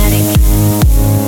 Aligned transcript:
automatic. 0.00 1.19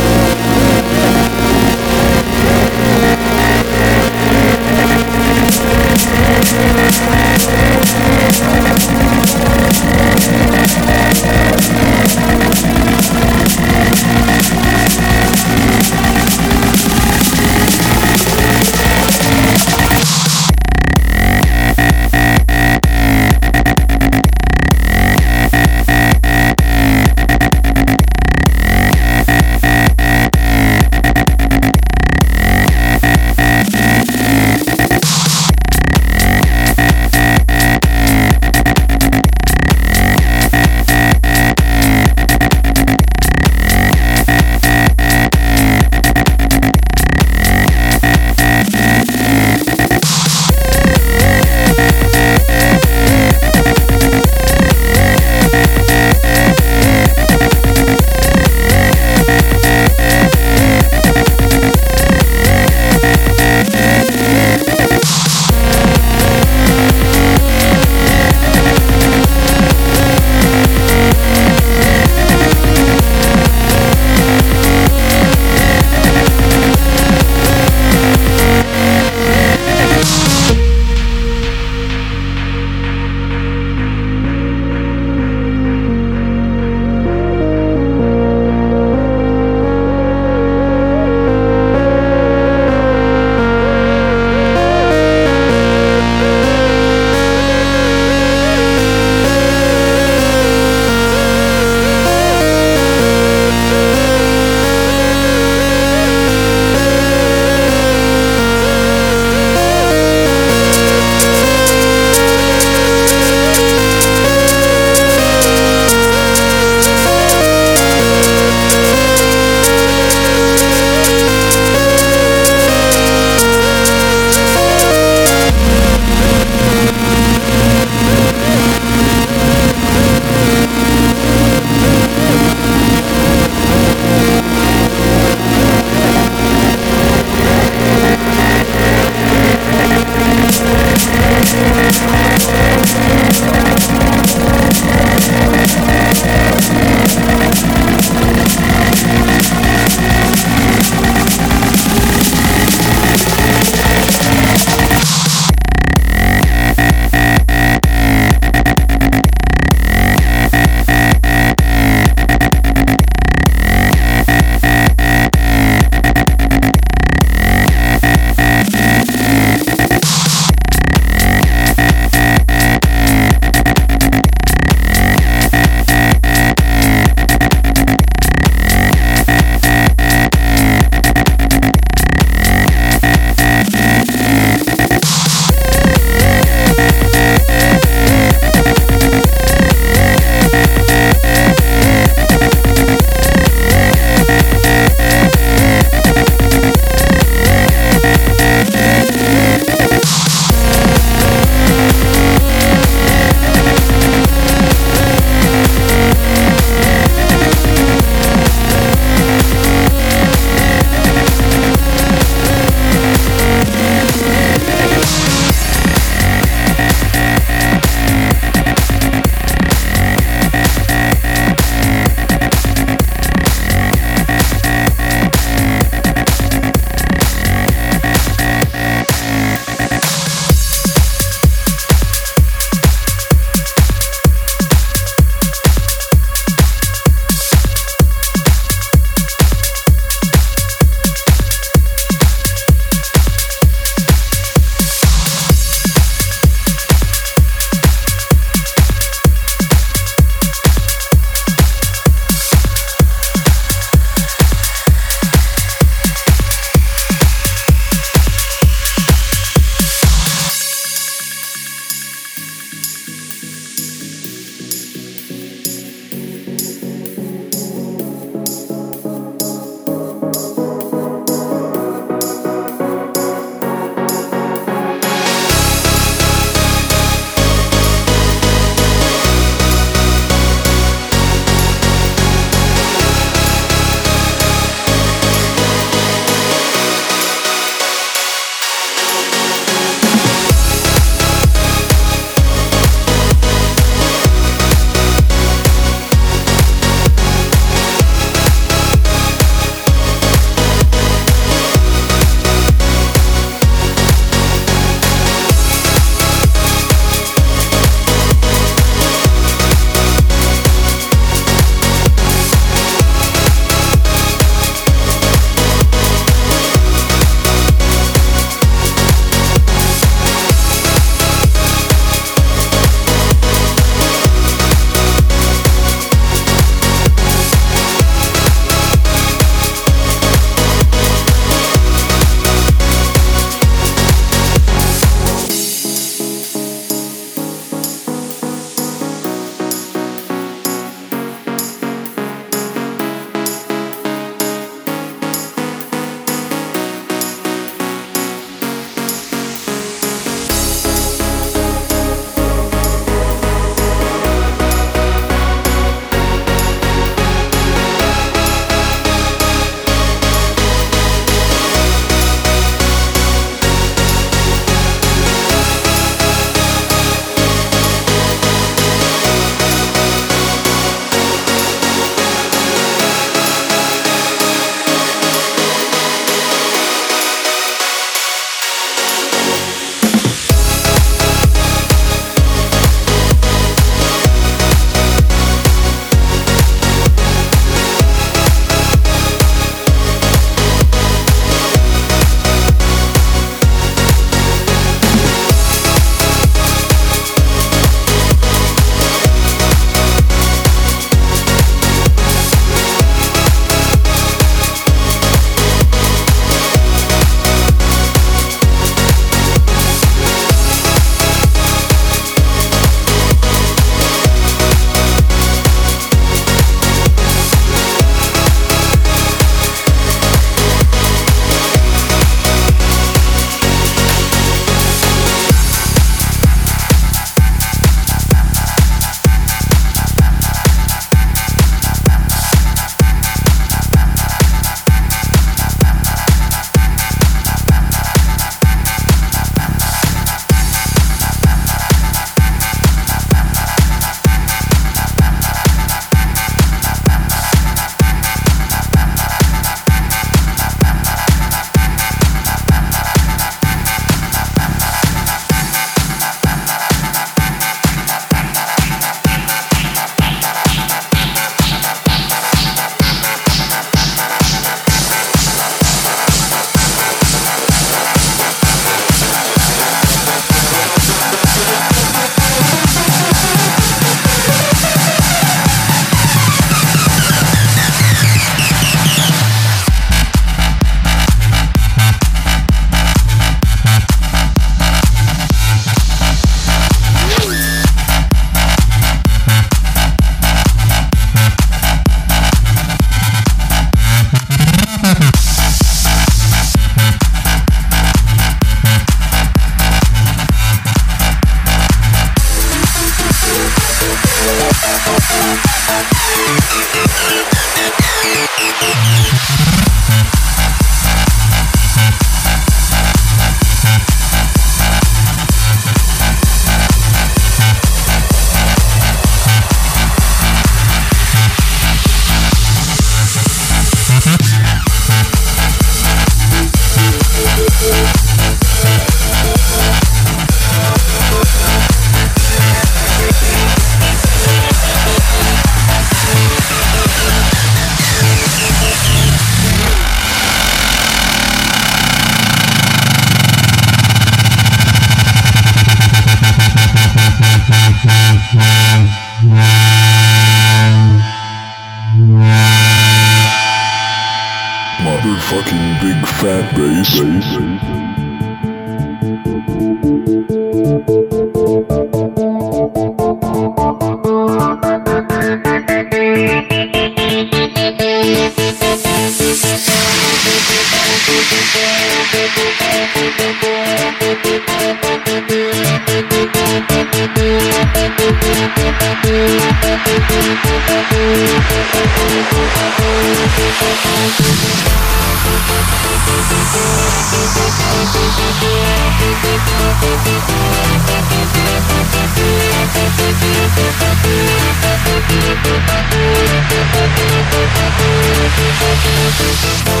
Thank 599.43 600.00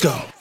Let's 0.00 0.14
go. 0.14 0.37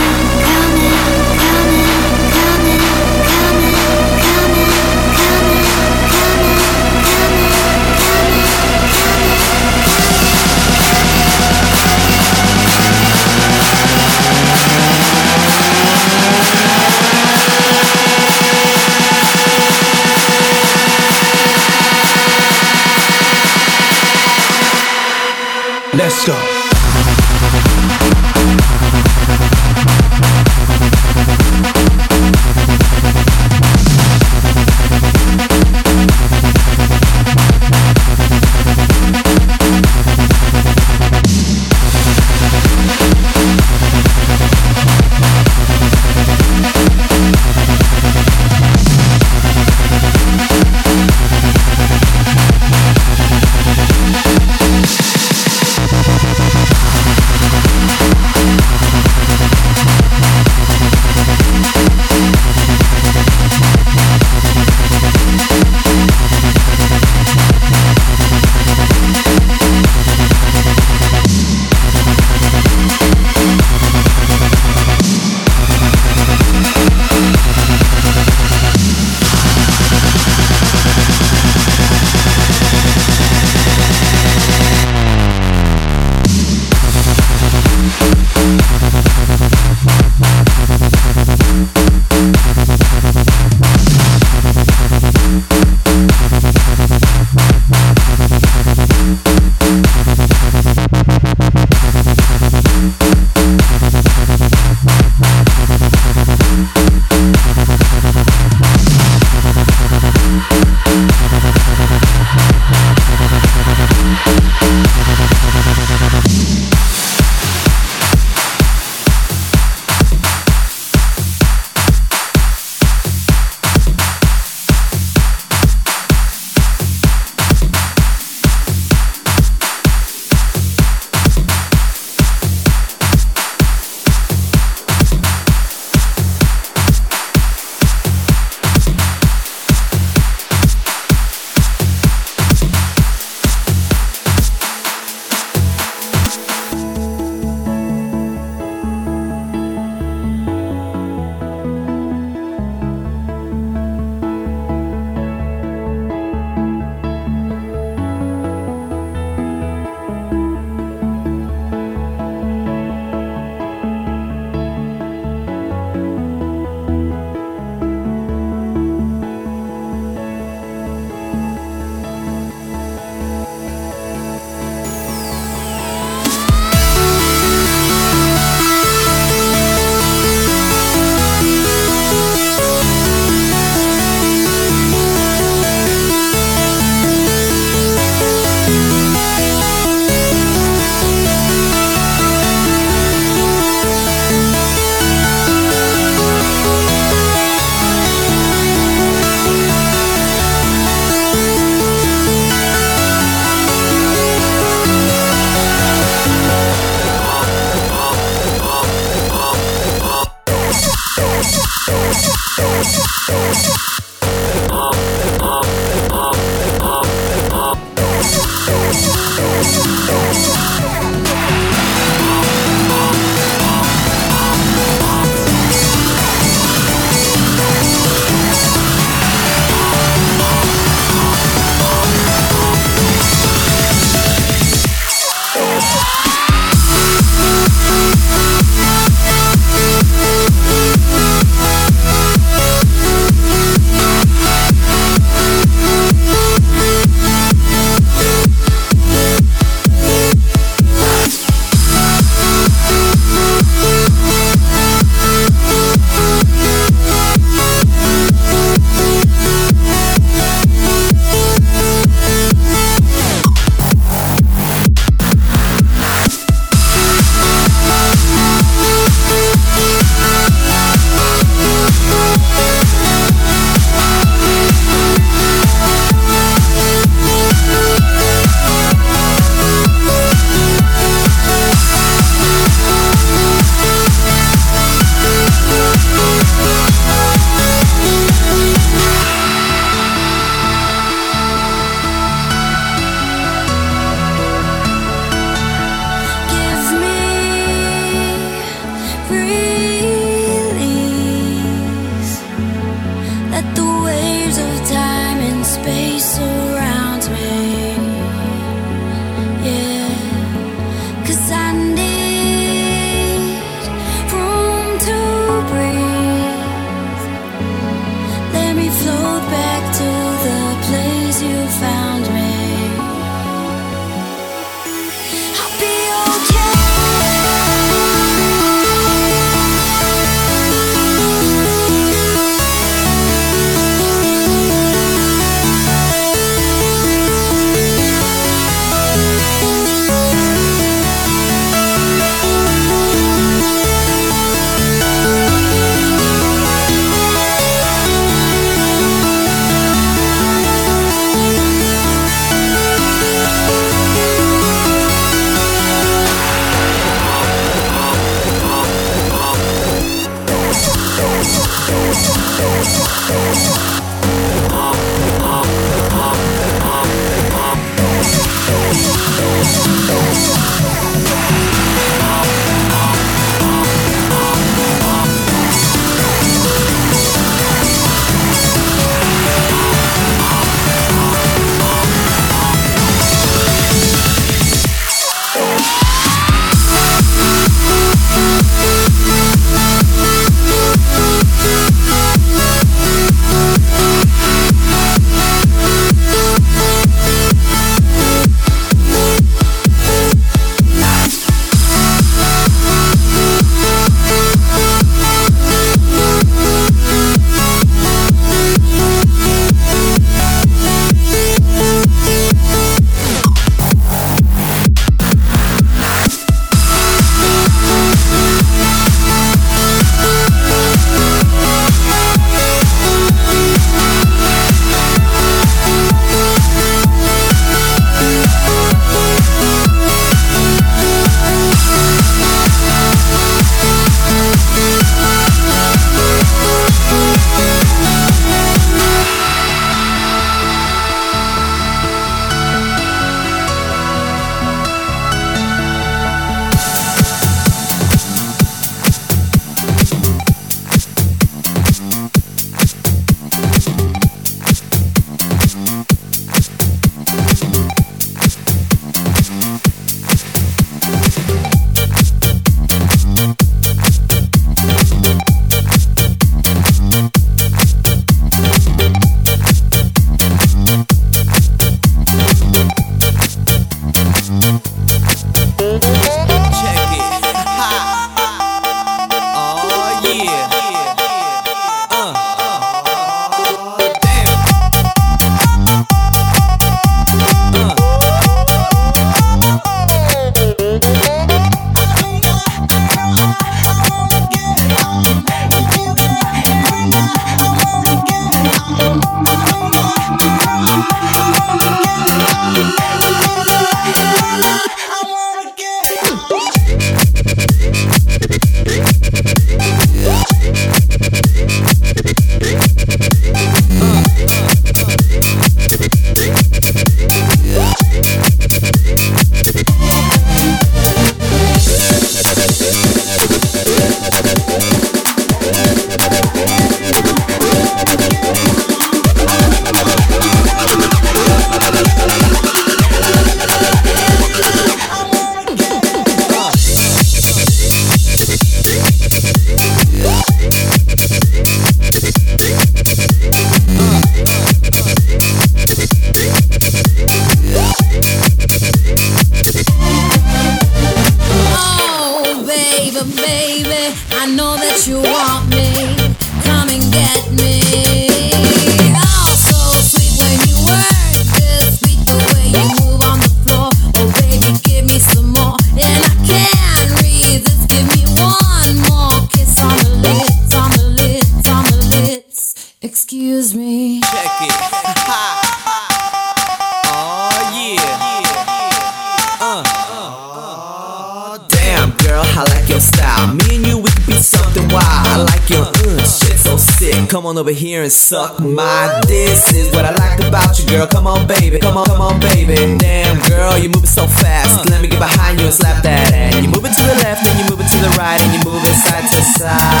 Suck 588.31 588.61
my 588.61 589.19
this 589.27 589.73
is 589.73 589.91
what 589.91 590.05
I 590.05 590.15
like 590.15 590.39
about 590.47 590.79
you, 590.79 590.87
girl. 590.87 591.05
Come 591.05 591.27
on, 591.27 591.45
baby. 591.47 591.79
Come 591.79 591.97
on, 591.97 592.07
come 592.07 592.21
on, 592.21 592.39
baby. 592.39 592.75
Damn, 592.97 593.35
girl, 593.43 593.77
you're 593.77 593.91
moving 593.91 594.07
so 594.07 594.25
fast. 594.25 594.89
Let 594.89 595.01
me 595.01 595.09
get 595.09 595.19
behind 595.19 595.59
you 595.59 595.65
and 595.65 595.75
slap 595.75 596.01
that. 596.03 596.31
And 596.31 596.63
you 596.63 596.71
move 596.71 596.85
it 596.85 596.95
to 596.95 597.03
the 597.11 597.19
left, 597.27 597.43
then 597.43 597.59
you 597.59 597.67
move 597.67 597.83
it 597.83 597.91
to 597.91 597.97
the 597.99 598.15
right, 598.15 598.39
and 598.39 598.55
you 598.55 598.63
move 598.63 598.87
it 598.87 598.95
side 599.03 599.27
to 599.27 599.43
side. 599.59 600.00